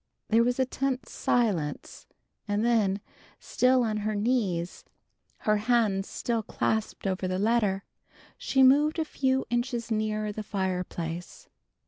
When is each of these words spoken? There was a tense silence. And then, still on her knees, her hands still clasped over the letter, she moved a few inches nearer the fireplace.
There 0.29 0.43
was 0.43 0.59
a 0.59 0.65
tense 0.65 1.11
silence. 1.11 2.07
And 2.47 2.65
then, 2.65 3.01
still 3.39 3.83
on 3.83 3.97
her 3.97 4.15
knees, 4.15 4.83
her 5.41 5.57
hands 5.57 6.09
still 6.09 6.41
clasped 6.41 7.05
over 7.05 7.27
the 7.27 7.37
letter, 7.37 7.83
she 8.35 8.63
moved 8.63 8.97
a 8.97 9.05
few 9.05 9.45
inches 9.51 9.91
nearer 9.91 10.31
the 10.31 10.41
fireplace. 10.41 11.49